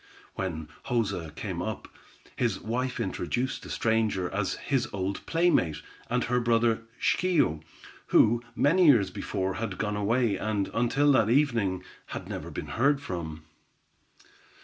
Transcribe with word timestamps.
When 0.33 0.67
Joza 0.87 1.29
came 1.35 1.61
up, 1.61 1.87
his 2.35 2.59
wife 2.59 2.99
introduced 2.99 3.61
the 3.61 3.69
stranger 3.69 4.31
as 4.31 4.55
his 4.55 4.87
old 4.91 5.23
playmate, 5.27 5.83
and 6.09 6.23
her 6.23 6.39
brother 6.39 6.81
Schio, 6.99 7.61
who, 8.07 8.41
many 8.55 8.87
years 8.87 9.11
before, 9.11 9.53
had 9.61 9.77
gone 9.77 9.95
away, 9.95 10.37
and, 10.37 10.71
until 10.73 11.11
that 11.11 11.29
evening, 11.29 11.83
had 12.07 12.27
never 12.27 12.49
been 12.49 12.65
heard 12.81 12.99
from. 12.99 13.43